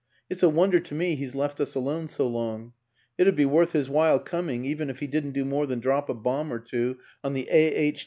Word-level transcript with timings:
It's 0.31 0.41
a 0.41 0.49
wonder 0.49 0.79
to 0.79 0.95
me 0.95 1.13
he's 1.15 1.35
left 1.35 1.61
us 1.61 1.75
alone 1.75 2.07
so 2.07 2.27
long; 2.27 2.73
it 3.19 3.27
'ud 3.27 3.35
be 3.35 3.45
worth 3.45 3.73
his 3.73 3.87
while 3.87 4.17
coming 4.19 4.65
even 4.65 4.89
if 4.89 4.97
he 4.97 5.05
didn't 5.05 5.33
do 5.33 5.45
more 5.45 5.67
than 5.67 5.79
drop 5.79 6.09
a 6.09 6.15
bomb 6.15 6.51
or 6.51 6.57
two 6.57 6.97
on 7.23 7.33
the 7.33 7.47
A. 7.51 7.75
H. 7.75 7.99